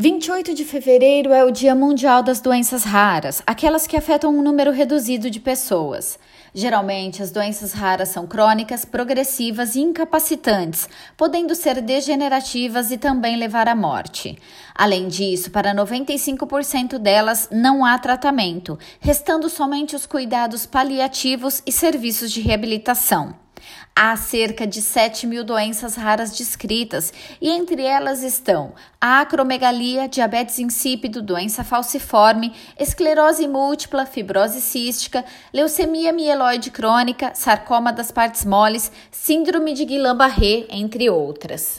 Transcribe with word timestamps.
28 0.00 0.54
de 0.54 0.64
fevereiro 0.64 1.30
é 1.30 1.44
o 1.44 1.50
Dia 1.50 1.74
Mundial 1.74 2.22
das 2.22 2.40
Doenças 2.40 2.84
Raras, 2.84 3.42
aquelas 3.46 3.86
que 3.86 3.98
afetam 3.98 4.34
um 4.34 4.40
número 4.40 4.70
reduzido 4.70 5.28
de 5.28 5.38
pessoas. 5.38 6.18
Geralmente, 6.54 7.22
as 7.22 7.30
doenças 7.30 7.74
raras 7.74 8.08
são 8.08 8.26
crônicas, 8.26 8.82
progressivas 8.82 9.74
e 9.74 9.80
incapacitantes, 9.80 10.88
podendo 11.18 11.54
ser 11.54 11.82
degenerativas 11.82 12.90
e 12.90 12.96
também 12.96 13.36
levar 13.36 13.68
à 13.68 13.74
morte. 13.74 14.38
Além 14.74 15.06
disso, 15.06 15.50
para 15.50 15.74
95% 15.74 16.96
delas 16.96 17.46
não 17.52 17.84
há 17.84 17.98
tratamento, 17.98 18.78
restando 19.00 19.50
somente 19.50 19.94
os 19.94 20.06
cuidados 20.06 20.64
paliativos 20.64 21.62
e 21.66 21.70
serviços 21.70 22.32
de 22.32 22.40
reabilitação. 22.40 23.34
Há 23.94 24.16
cerca 24.16 24.66
de 24.66 24.80
7 24.80 25.26
mil 25.26 25.44
doenças 25.44 25.94
raras 25.94 26.36
descritas 26.36 27.12
e 27.40 27.50
entre 27.50 27.82
elas 27.82 28.22
estão 28.22 28.72
a 29.00 29.20
acromegalia, 29.20 30.08
diabetes 30.08 30.58
insípido, 30.58 31.22
doença 31.22 31.62
falciforme, 31.62 32.52
esclerose 32.78 33.46
múltipla, 33.46 34.06
fibrose 34.06 34.60
cística, 34.60 35.24
leucemia 35.52 36.12
mieloide 36.12 36.70
crônica, 36.70 37.32
sarcoma 37.34 37.92
das 37.92 38.10
partes 38.10 38.44
moles, 38.44 38.90
síndrome 39.10 39.74
de 39.74 39.84
Guillain-Barré, 39.84 40.66
entre 40.70 41.10
outras. 41.10 41.78